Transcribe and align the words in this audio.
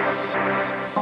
Oh. 0.00 1.01